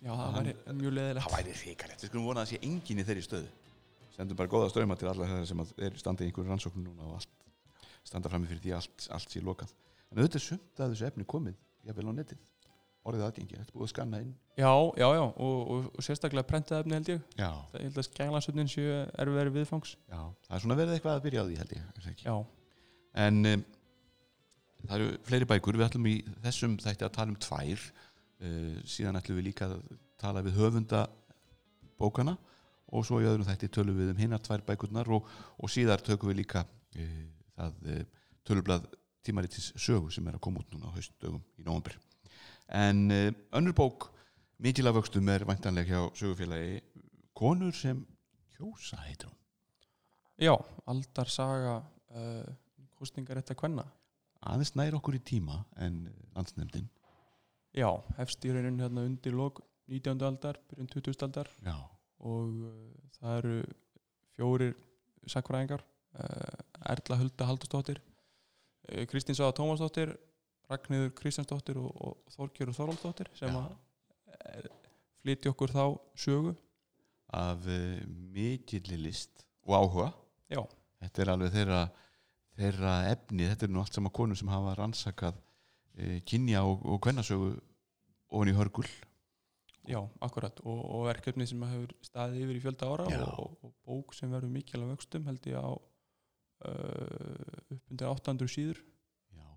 [0.00, 2.02] Já, það væri mjög leðilegt Það væri hrikalegt.
[2.02, 3.50] Við skulum vona að það sé engin í þeirri stöðu.
[4.16, 7.18] Sendum bara góða ströma til alla þeirra sem er standið í einhverju rannsóknu núna og
[7.20, 7.46] allt,
[8.08, 9.74] standa frammi fyrir því allt, allt sé lokað.
[10.10, 12.42] En auðvitað sumt að þessu efni komið, jáfnvel á netið.
[13.08, 14.32] Orðið aðgengi, þetta er búið að skanna inn.
[14.60, 18.68] Já, já, já, og, og, og sérstaklega prentaðefni held ég Já, Það held að skælansöfnin
[18.68, 18.90] séu
[19.22, 20.18] erfiðari viðfangs já.
[20.44, 21.86] Það er svona verið eitthvað að byrja á því held ég.
[21.96, 22.10] er
[23.24, 23.64] En um,
[24.84, 29.20] það eru fleiri bækur, við ætlum í þessum þætti að tala um tvær uh, síðan
[29.22, 29.80] ætlum við líka að
[30.20, 31.06] tala við höfunda
[32.00, 32.36] bókana
[32.90, 36.34] og svo í öðrum þætti tölum við um hinnar tvær bækurnar og, og síðar tökum
[36.34, 37.24] við líka uh,
[37.56, 38.04] það uh,
[38.44, 38.86] tölublað
[39.24, 41.96] tímaritis sögu sem er að koma út núna á haustdögum í nóvambur
[42.70, 44.10] en uh, önnur bók
[44.58, 46.80] mikil af vöxtum er væntanleg hjá sögufélagi
[47.34, 48.06] konur sem
[48.56, 49.38] kjósa heitir hún
[50.38, 50.54] já
[50.86, 51.80] aldar saga
[52.14, 52.46] uh,
[52.98, 53.86] kostningar þetta kvenna
[54.40, 56.88] aðeins nær okkur í tíma en landsnefndin
[57.70, 60.22] Já, hefst í rauninu hérna undir lok 19.
[60.26, 61.22] aldar, byrjun 20.
[61.26, 61.76] aldar já,
[62.18, 63.58] og uh, það eru
[64.34, 64.72] fjórir
[65.30, 65.84] sakfræðingar
[66.18, 70.16] uh, Erla Hulda Haldursdóttir uh, Kristín Sáða Tómasdóttir
[70.70, 73.60] Ragnhildur Kristjánsdóttir og, og Þorgjörður Þorvaldsdóttir sem Já.
[73.60, 74.68] að uh,
[75.22, 75.84] flytja okkur þá
[76.24, 76.54] sögu.
[77.36, 77.98] Af uh,
[78.34, 80.08] mikilli list og áhuga.
[80.50, 80.62] Já.
[81.04, 81.82] þetta er alveg þeirra,
[82.58, 86.98] þeirra efni, þetta er nú allt sama konur sem hafa rannsakað uh, kynja og, og
[87.06, 87.52] kvennasögu
[88.30, 88.88] ofan í hörgul.
[89.90, 90.58] Já, akkurat.
[90.62, 94.52] Og, og verkefni sem hefur staðið yfir í fjölda ára og, og bók sem verður
[94.54, 95.80] mikilvæg vöxtum held ég á uh,
[97.74, 98.82] upp undir 800 síður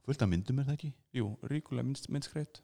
[0.06, 0.92] fullt af myndum er það ekki?
[1.20, 2.62] Jú, ríkulega minnst, minnskreitt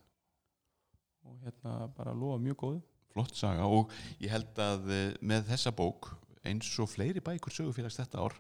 [1.28, 2.82] og hérna bara lofa mjög góðu.
[3.14, 6.12] Flott saga og ég held að uh, með þessa bók
[6.48, 8.36] eins og fleiri bækur sögufélags þetta ár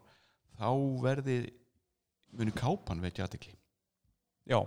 [0.59, 0.69] þá
[1.03, 1.39] verði
[2.37, 3.55] muni kápan vekja aðtekli
[4.49, 4.59] Já,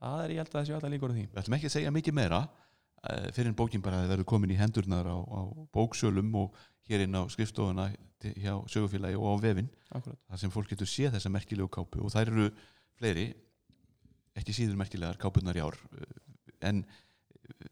[0.00, 1.24] það er ég held að þessi alltaf líkur á því.
[1.32, 4.58] Við ætlum ekki að segja mikið meira uh, fyrir en bókin bara verður komin í
[4.60, 5.40] hendurnar á, á
[5.74, 6.56] bóksölum og
[6.88, 7.88] hér inn á skrifstofuna
[8.22, 12.04] til- hjá sögufélagi og á vefin Akkurat, þar sem fólk getur séð þessa merkilegu kápu
[12.06, 12.46] og þær eru
[13.00, 13.26] fleiri
[14.36, 15.76] ekki síður merkilegar kápunar í ár.
[15.96, 16.16] Eh,
[16.68, 17.70] en eh,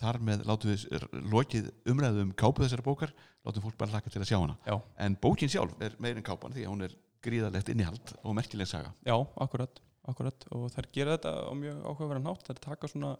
[0.00, 4.22] þar með látum við lokið umræðu um kápu þessara bókar látum fólk bara hlaka til
[4.22, 4.56] að sjá hana.
[4.66, 4.76] Já.
[5.06, 8.68] en bókin sjálf er meir en kápan því að hún er gríðalegt innihald og merkileg
[8.68, 8.92] saga.
[9.06, 10.46] Já, akkurat, akkurat.
[10.52, 13.12] Og þær gera þetta á mjög áhugaverðan nátt þær taka svona,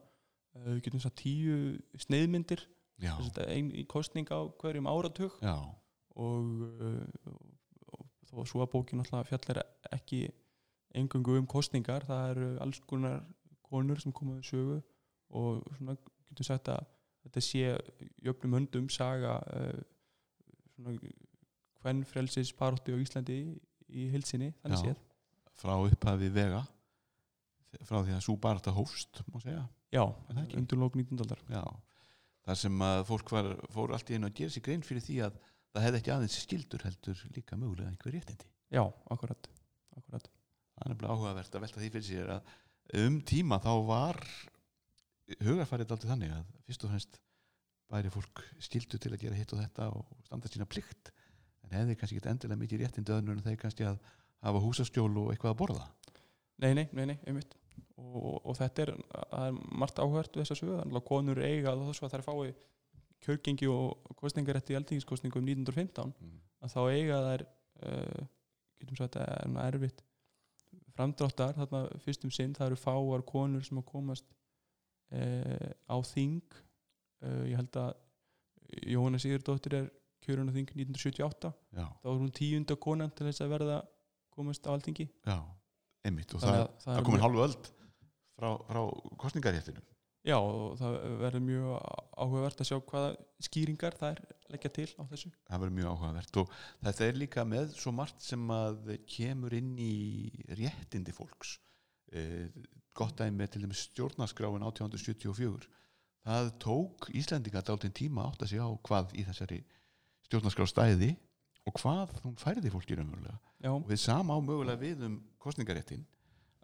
[0.58, 1.58] uh, við getum að tíu
[2.04, 2.66] sneiðmyndir
[3.48, 5.38] ein í kostning á hverjum áratug.
[5.42, 5.56] Já,
[6.20, 6.50] og,
[7.32, 7.48] og,
[7.96, 9.64] og þó svo að bókin alltaf fjallar
[9.96, 10.26] ekki
[10.94, 13.22] engungu um kostningar það eru alls konar
[13.64, 14.80] konur sem komaðu sögu
[15.34, 16.84] og svona getum sagt að
[17.24, 17.62] þetta sé
[18.24, 19.80] jöfnum höndum saga uh,
[20.74, 20.96] svona
[21.82, 23.38] hvern frelsis baróttu á Íslandi
[23.88, 25.02] í, hilsinni, þannig séð
[25.60, 26.62] frá upphafi vega
[27.84, 30.56] frá því að svo barata hófst má segja Já, Er það ekki?
[30.58, 31.20] undir lók 19.
[31.22, 31.42] aldar
[32.44, 35.18] þar sem að fólk var, fór allt í einu að gera sér grein fyrir því
[35.28, 35.36] að
[35.74, 38.48] það hefði ekki aðeins skildur heldur líka mögulega einhver réttindi.
[38.74, 38.82] Já,
[39.14, 39.48] akkurat,
[39.96, 40.26] akkurat.
[40.74, 42.54] Það er nefnilega áhugavert að velta því fyrir sér að
[43.04, 44.20] um tíma þá var
[45.44, 47.20] hugarfarið aldrei þannig að fyrst og fremst
[47.92, 51.12] bæri fólk skildu til að gera hitt og þetta og standa sína plikt
[51.64, 54.00] en hefði kannski ekki endilega mikið réttindi öðnur en þeir kannski að
[54.44, 55.86] hafa húsaskjól og eitthvað að borða.
[56.60, 57.54] Nei, nei, nei, nei, einmitt
[57.96, 58.92] og, og, og þetta er,
[59.38, 62.54] er margt áhört við þessa að konur eiga og þess að þær fái
[63.24, 66.40] kjörgengi og kostningarétti í aldingiskostningum 1915 Mm.
[66.64, 67.46] að þá eiga þær
[67.88, 68.26] uh,
[68.80, 70.04] getum sagt að er nú erfitt
[70.94, 74.26] framdráttar þarna fyrstum sinn það eru fáar konur sem að komast
[75.12, 76.40] uh, á þing.
[77.24, 77.92] Uh, ég held að
[78.90, 79.90] Jóhanna Sigurdóttir er
[80.24, 83.78] kjörun á þing 1978 Já, þá er hún tíunda konan til þess að verða
[84.34, 85.06] komast á alþingi.
[85.28, 85.36] Já,
[86.08, 87.68] einmitt og það, að það er er komin mjög- hálfu öld
[88.34, 88.80] frá, frá
[89.24, 89.82] kostningaréttinu.
[90.24, 91.66] Já, og það verður mjög
[92.16, 93.10] áhugavert að sjá hvaða
[93.44, 94.22] skýringar það er
[94.54, 95.32] leggja til á þessu.
[95.50, 96.54] það verður mjög áhugavert og
[96.86, 99.94] þetta er líka með svo margt sem að kemur inn í
[100.56, 101.58] réttindi fólks.
[102.14, 102.48] Eh,
[102.96, 105.68] gott dæmi er til dæmis stjórnarskráin 1874
[106.24, 109.60] það tók Íslendinga dálítinn tíma átt að segja á hvað í þessari
[110.24, 111.10] stjórnarskrá stæði
[111.68, 113.36] og hvað hún færði fólki raunverulega.
[113.64, 116.04] Já, og við sama á mögulega við um kostningaréttin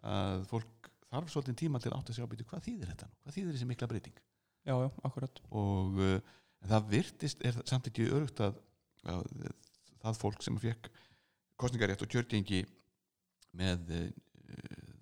[0.01, 3.17] að fólk þarf svolítinn tíma til átt að segja á býtu hvað þýðir þetta nú,
[3.23, 4.21] hvað þýðir þessi mikla breyting?
[4.61, 5.41] Já, já, akkurat.
[5.51, 6.17] og uh,
[6.69, 8.59] það virtist er samt ekki örugt að,
[9.09, 9.25] að
[10.03, 10.91] það fólk sem fekk
[11.61, 12.61] kostningarétt og kjörgengi
[13.57, 14.07] með uh,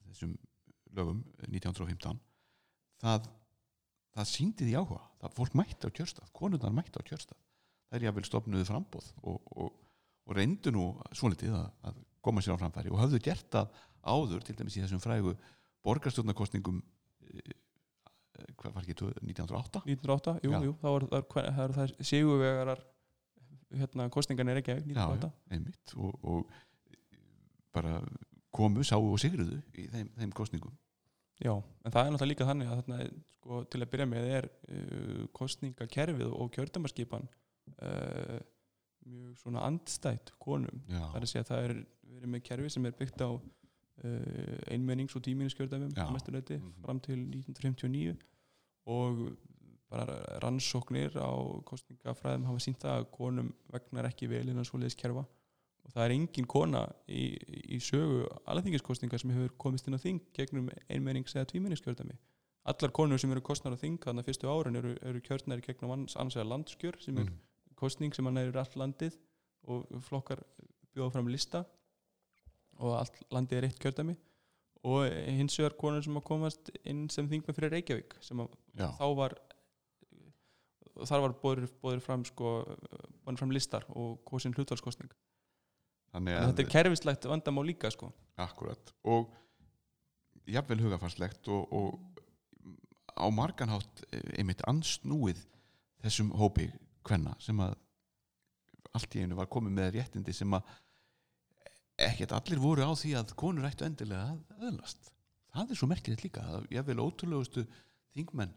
[0.09, 0.33] þessum
[0.97, 2.19] lögum 1915
[3.03, 3.27] það,
[4.15, 5.03] það síndi því áhuga.
[5.19, 7.39] Það fólk mætti á kjörstað, konurnar mætti á kjörstað.
[7.89, 9.77] Það er jáfnvel stofnuðu frambóð og, og,
[10.29, 13.71] og reyndu nú svolítið að, að koma sér á framfæri og höfðu gert það
[14.03, 15.33] áður til dæmis í þessum frægu
[15.87, 16.81] borgarstjórnarkostningum
[17.29, 17.53] eh,
[18.59, 20.59] hvað var ekki 1908 1908, jú, Já.
[20.67, 22.83] jú, þá er það, það, það sigurvegarar
[23.79, 25.29] hérna, kostningan er ekki já, 1908.
[25.29, 26.53] já, einmitt og, og
[27.75, 27.99] bara
[28.55, 30.77] komu, sáu og sigruðu í þeim, þeim kostningum
[31.39, 32.95] Já, en það er náttúrulega líka þannig að þarna,
[33.37, 37.29] sko, til að byrja með er uh, kostningakerfið og kjördæmarskipan
[37.79, 38.39] uh,
[39.07, 40.81] mjög svona andstætt konum.
[40.89, 41.73] já, Það er að segja að það er
[42.17, 43.29] verið með kerfi sem er byggt á
[44.03, 46.09] einmennings- og tíminniskjördæmum Já.
[46.13, 46.73] mestuleiti Mhm.
[46.85, 48.15] fram til 1959
[48.85, 49.31] og
[49.89, 55.25] bara rannsóknir á kostningafræðum hafa sínt það að konum vegnar ekki vel innan svoleiðis kerfa.
[55.85, 57.35] Og það er engin kona í,
[57.75, 62.15] í sögu alþingiskostninga sem hefur komist inn á þing gegnum einmennings- eða tvímenningskjördæmi
[62.65, 65.65] allar konur sem eru kostnar á þing þannig að fyrstu árin eru, eru kjörnar í
[65.65, 67.39] gegnum annars, eða landskjör sem er mm,
[67.75, 69.17] kostning sem hann er allt landið
[69.63, 70.43] og flokkar
[70.95, 71.65] bjóða fram lista
[72.79, 74.15] og allt landið er eitt kjördæmi.
[74.89, 78.87] Og hins vegar konur sem að komast inn sem þingmenn fyrir Reykjavík sem að já,
[78.95, 79.35] þá var
[81.07, 82.53] þar var bóður, fram sko,
[83.23, 85.11] bóður fram listar og kosin hlutvalskostning
[86.13, 88.11] þannig en að þetta er kerfislegt vandamál líka sko.
[88.39, 88.93] akkurat.
[89.03, 89.29] Og
[90.49, 91.99] jafnvel hugafarslegt og, og
[93.19, 94.03] á marganhátt
[94.37, 95.41] einmitt ansnúið
[96.03, 96.69] þessum hópi
[97.07, 97.75] hvenna sem að
[98.95, 100.71] allt í einu var komið með réttindi sem að
[102.07, 105.13] ekkert allir voru á því að konur ættu endilega að öðlast.
[105.53, 107.65] Það er svo merkilegt líka að jafnvel ótrúlegustu
[108.15, 108.53] þingmenn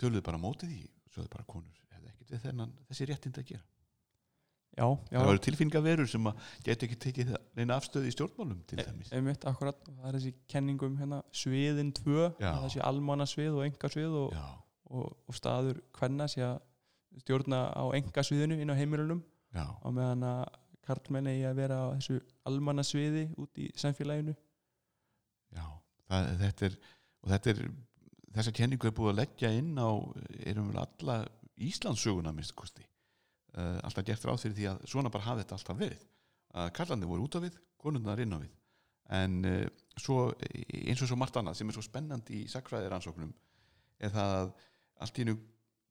[0.00, 0.80] töluðu bara á móti því
[1.12, 3.66] svo þau bara konur hefði ekkert við þennan þessi réttindi að gera.
[4.72, 6.28] Já, já, það eru tilfinningaverur sem
[6.64, 8.78] getur ekki tekið neina afstöði í stjórnmálum til
[9.50, 9.82] akkurat.
[9.84, 12.54] Og það er þessi kenningum hérna sviðin tvö, Já.
[12.62, 14.38] það sé almanna svið og enga svið og,
[14.88, 16.56] og, og staður hvenna sé að
[17.20, 19.20] stjórna á enga sviðinu inn á heimilunum.
[19.52, 20.42] Á meðan að
[20.86, 22.18] karlmenn eigi að vera á þessu
[22.48, 24.34] almanna sviði út í samfélaginu.
[25.52, 25.64] Já
[26.08, 26.78] það, þetta er
[27.22, 27.60] og þetta er
[28.32, 29.90] þessa kenningu er búið að leggja inn á
[30.48, 31.18] erum við alla
[31.62, 32.84] Íslandssöguna minnst kosti.
[33.52, 36.04] Uh, alltaf gert ráð fyrir því að svona bara hafi þetta alltaf verið.
[36.56, 38.52] Að kallandi voru út á við, konundar inn á við.
[39.12, 39.66] En uh,
[40.00, 43.32] svo eins og svo margt annað sem er svo spennandi í sakfræðir ansóknum
[44.02, 44.52] er það að
[45.04, 45.36] allt í einu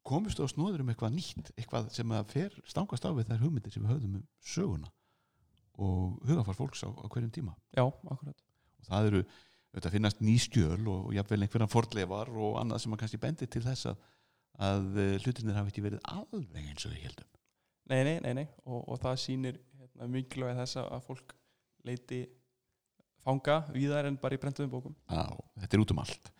[0.07, 3.73] komist á snóður um eitthvað nýtt eitthvað sem að fer stangast á við þær hugmyndir
[3.73, 4.91] sem við höfðum um söguna
[5.81, 8.41] og hugafar fólks á, á hverjum tíma já, akkurat
[8.81, 9.23] og það eru
[9.71, 13.63] þetta finnast ný skjöl og jafnvel einhverjan fordleifar og annað sem að kannski bendi til
[13.63, 14.01] þess að,
[14.71, 17.29] að eh, hlutirnir hafi ekki verið alveg eins og við heldum
[17.91, 18.45] Nei, nei, nei, nei.
[18.69, 21.33] Og, og það sýnir hérna, mikilvæg þess að fólk
[21.87, 22.21] leiti
[23.21, 24.93] fanga víðar en bara í brentuðum bókum.
[25.11, 25.27] á,
[25.59, 26.31] þetta er út um allt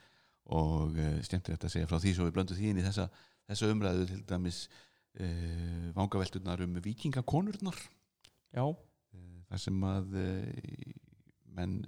[0.52, 3.08] og uh, skemmtilegt að segja frá því svo við blöndum því inn í þessa,
[3.52, 4.64] þessa umræðu til dæmis
[5.20, 7.78] uh, vangavelturnar um vikingakonurnar
[8.56, 10.94] já, uh, þar sem að uh,
[11.52, 11.82] menn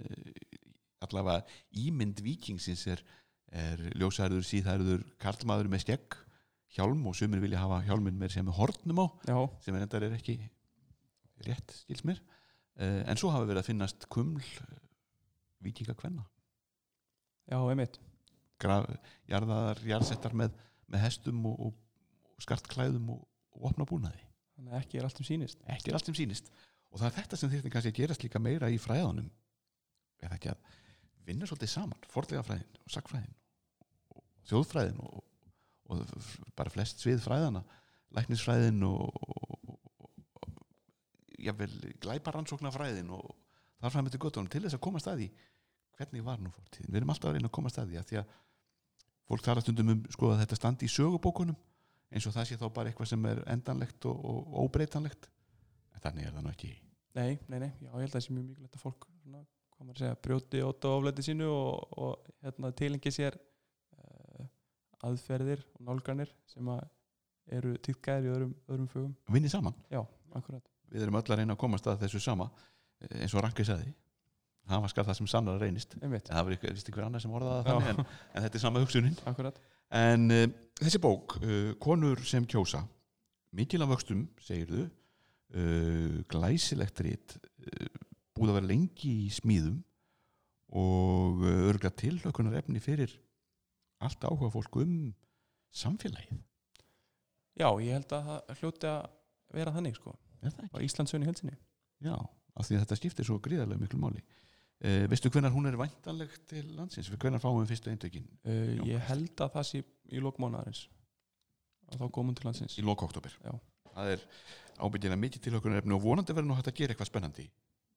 [1.04, 1.44] allavega
[1.80, 3.00] ímynd vikingsins er,
[3.52, 6.18] er ljósærður, síðærður karlmaður með skegg
[6.74, 10.06] hjálm og sumir vilja hafa hjálminn með sem með hornum á já, sem er endar
[10.06, 10.38] er ekki
[11.44, 12.22] rétt skils mér.
[12.74, 14.42] En svo hafa verið að finnast kuml
[15.62, 16.24] vikingakvenna
[17.50, 18.00] já, einmitt.
[19.28, 20.54] Jarðaðar, jarðsettar með,
[20.92, 21.74] með hestum og, og,
[22.34, 23.24] og skartklæðum og,
[23.56, 24.22] og opna búnaði.
[24.54, 25.62] Þannig ekki er allt um sýnist.
[25.70, 26.50] Ekki er allt sem sýnist.
[26.92, 29.30] Og það er þetta sem þyrfti kannski að gerast líka meira í fræðanum
[30.22, 30.68] eða ekki að
[31.26, 33.34] vinna svolítið saman forðlega fræðin og sakfræðin
[34.14, 35.22] og þjóðfræðin og,
[36.56, 37.60] bara flest svið fræðana
[38.16, 39.10] læknisfræðin og,
[41.44, 43.34] jável glæparansóknarfræðin og
[43.82, 45.28] þar fram eftir göttunum til þess að koma staði
[45.98, 48.32] hvernig var nú fortíðin, við erum alltaf að reyna að koma staði að því að
[49.28, 51.56] fólk tala stundum um sko að þetta standi í sögubókunum
[52.14, 55.30] eins og það sé þá bara eitthvað sem er endanlegt og, og, óbreytanlegt.
[55.96, 56.70] En þannig er það nú ekki.
[57.14, 59.08] Nei, nei, nei, já, ég held að það sé mjög mikilvægt að fólk
[59.84, 64.46] maður að segja, brjóti ótt og ofleiti sínu og, og hérna, tilengi sér uh,
[65.08, 66.84] aðferðir og nálganir sem að
[67.54, 69.10] eru týðgæðir í öðrum, öðrum fögum.
[69.34, 70.00] Vinni saman, já,
[70.32, 72.48] akkurat, við erum öll að reyna að komast að þessu sama
[73.02, 73.92] eh, eins og Ranki sagði
[74.68, 75.96] það var skar það sem sannar reynist.
[76.00, 79.16] En það var einhver annar sem orðaði þannig en, en þetta er sama hugsunin.
[79.30, 79.58] Akkurat,
[80.00, 80.44] en uh,
[80.80, 82.84] þessi bók, uh, konur sem kjósa
[83.54, 87.90] mikil af vöxtum, segirðu uh, glæsilegt rít uh,
[88.34, 89.82] búið að vera lengi í smíðum
[90.74, 93.12] og örgla tilhökunar efni fyrir
[94.02, 95.12] allt áhuga fólk um
[95.74, 96.40] samfélagið.
[97.54, 99.04] Já, ég held að það hljóti að
[99.54, 101.54] vera þannig sko, á Íslandsögn í helsinni
[102.02, 104.24] Já, af því að þetta skiptir svo gríðarlega miklu máli
[104.84, 108.84] uh, veistu hvenær hún er væntanleg til landsins, hvenær fáum við fyrstu eindökin uh, Já.
[108.92, 110.84] ég held að það sé í lokmánaðarins
[111.90, 112.78] að þá komum til landsins.
[112.78, 112.84] Í
[113.44, 113.52] Já.
[113.94, 114.24] það er
[114.80, 117.44] ábyggilega mikið tilhökunar efni og vonandi verður nú hægt að gera eitthvað spennandi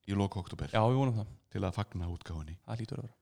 [0.07, 2.57] í lok oktober já, við vonum það, til að fagna útgáfunni.
[2.63, 3.17] Það lítur að vera.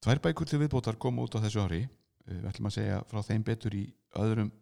[0.00, 1.82] Tvær bækur til viðbótar koma út á þessu ári.
[2.28, 3.84] Uh, við ætlum að segja frá þeim betur í
[4.20, 4.52] öðrum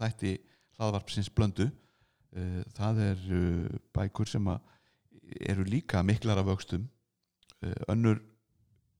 [0.00, 0.36] þætti
[0.78, 1.68] hlaðvarpsins blöndu.
[2.32, 3.26] Uh, það er
[3.92, 4.48] bækur sem
[5.42, 6.86] eru líka miklar af vöxtum
[7.92, 8.20] önnur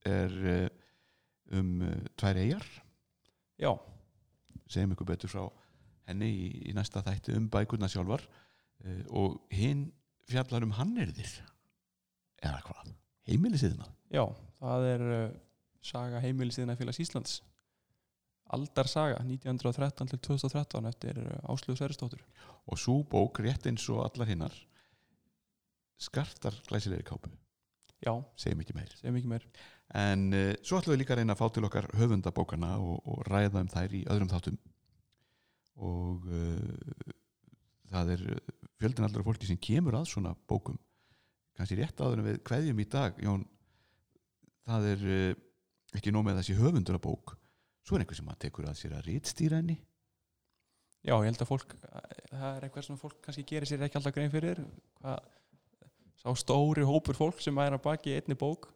[0.09, 0.68] er uh,
[1.59, 2.66] um uh, tvær eigjar
[3.62, 3.72] já,
[4.66, 5.44] segjum ykkur betur frá
[6.09, 8.25] henni í, í næsta þætti um bækurna sjálfar.
[9.14, 9.85] Og hinn
[10.27, 11.37] fjallar um hannirðir
[12.42, 12.88] eða hvað,
[13.31, 14.25] heimilisiðna já,
[14.59, 15.05] það er
[15.87, 17.37] saga heimilisíðina félags Íslands.
[18.53, 22.25] Aldar saga 1913 til 2013 eftir Áslögu Sveristóttur
[22.66, 24.59] og svo bók rétt eins og allar hinnar
[26.03, 27.31] skartar glæsilegri kápu
[28.03, 28.93] já, segjum ekki meir.
[28.99, 29.47] Segjum ekki meir.
[30.03, 33.27] En uh, svo ætlum við líka að reyna að fá til okkar höfundabókana og, og
[33.29, 34.59] ræða um þær í öðrum þáttum.
[35.83, 37.12] Og uh,
[37.93, 38.27] það er
[38.81, 40.81] fjöldin allra fólki sem kemur að svona bókum.
[41.59, 43.47] Kannski rétt áður en við kveðjum í dag Jón,
[44.69, 45.41] það er uh,
[45.99, 47.37] ekki nóg með þessi höfundur að bók.
[47.83, 49.77] Svo er einhver sem að tekur að sér að rítstýra henni.
[51.03, 51.73] Já, ég held að fólk,
[52.31, 54.61] það er eitthvað sem fólk kannski gerir sér ekki alltaf grein fyrir.
[55.01, 55.25] Hvað,
[56.23, 58.71] sá stóri hópur fólk sem er að baki einni bók.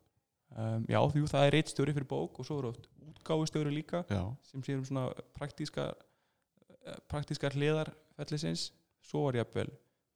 [0.57, 4.05] Um, já, því það er eitt stjóri fyrir bók og svo eru oft útgáfustjóri líka
[4.09, 8.69] já, sem sér um svona praktíska eh, praktískar hliðar fellisins
[9.05, 9.73] svo var jafnvel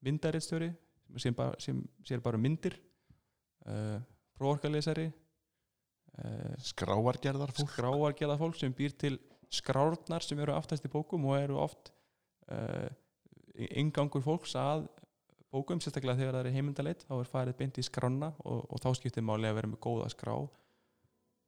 [0.07, 2.79] myndaritstjóri sem, sér bara- sem sér bara myndir
[3.67, 3.99] uh,
[4.39, 7.75] próorkalesari uh, skráargerðar fólk.
[7.75, 9.19] skráargerða fólk sem býr til
[9.51, 11.91] skrárnar sem eru aftast í bókum og eru oft
[12.55, 12.87] uh,
[13.59, 14.87] ingangur fólks að
[15.51, 18.91] bókum, sérstaklega þegar það er heimildaleit þá er farið beint í skrána og, og þá
[18.99, 20.35] skiptir máli að vera með góða skrá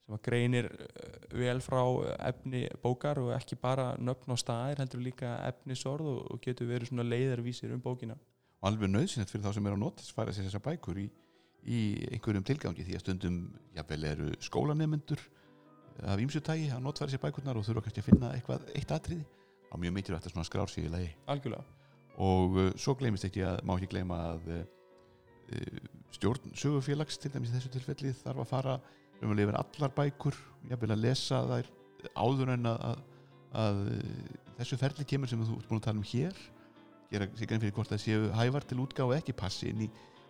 [0.02, 1.82] sem að greinir uh, vel frá
[2.28, 6.90] efni bókar og ekki bara nöfn og staðir heldur líka efnisorð og, og getur verið
[6.90, 8.16] svona leiðarvísir um bókina.
[8.62, 11.06] Og alveg nöðsynlegt fyrir þá sem er á notis fara sér þessar bækur í,
[11.62, 11.78] í
[12.10, 13.38] einhverjum tilgangi því að stundum
[13.76, 15.22] jafnvel eru skólanemendur
[16.08, 19.26] af ímsutægi að notfæra sér bækurnar og þurfa kannski að finna eitthvað eitt atriði.
[19.72, 21.12] Á mjög mikilvægt að svona skrár sig í lagi.
[21.32, 21.64] Algjörlega,
[22.20, 24.64] og uh, svo gleymist ekki að má ekki gleyma að uh,
[25.56, 25.78] uh,
[26.12, 28.76] stjórn sögufélags til dæmis í þessu tilfelli þarf að fara
[29.22, 30.38] um að lifa allar bækur
[30.70, 31.70] jafnvel að lesa þær
[32.18, 33.02] áður en að,
[33.54, 33.82] að,
[34.58, 36.40] þessu ferli kemur sem þú ert búin að tala um hér.
[37.12, 39.88] Gera sig grein fyrir hvort það séu hævar til útgáfu ekki passi inn í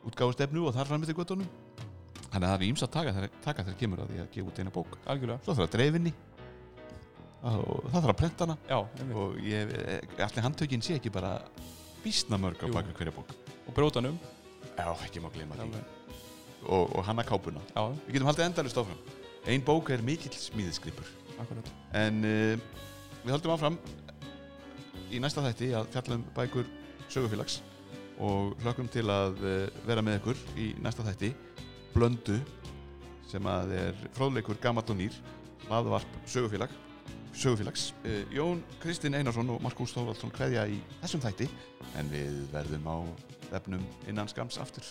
[0.08, 1.48] útgáfustefnu og þar fram eftir göttunum
[2.32, 4.60] þannig að það er íms að taka taka þegar kemur að því að gefa út
[4.60, 4.98] eina bók.
[5.06, 5.44] Algjörlega.
[5.46, 6.12] Svo þarf að dreifinni
[7.42, 8.56] og það þarf að prenta hana.
[8.70, 8.78] Já,
[9.18, 9.72] og ég,
[10.26, 11.34] allir handtökin sé ekki bara
[12.02, 13.32] býstna mörg á baka hverja bók.
[13.66, 14.18] Og brótanum.
[14.76, 15.82] Já, ekki má gleyma því.
[16.62, 17.62] Og, og hanna kápuna.
[17.74, 19.02] Já, við getum haldið endalust áfram.
[19.46, 21.08] Ein bók er mikill smíðisgripur
[21.42, 21.72] akkurat.
[21.98, 22.54] En uh,
[23.24, 23.78] við höldum áfram
[25.12, 26.68] í næsta þætti að fjallum bækur
[27.12, 27.60] sögufélags
[28.22, 31.32] og hlökkum til að eh, vera með ykkur í næsta þætti.
[31.92, 32.38] Blöndu
[33.28, 35.16] sem að er fróðleikur gamall og nýr
[35.68, 36.72] laðvarp sögufélag
[37.34, 37.92] sögufélags.
[38.04, 41.48] Eh, Jón Kristinn Einarsson og Markus Þórvaldsson kveðja í þessum þætti
[41.98, 42.96] en við verðum á
[43.58, 44.84] efnum innan skams aftur.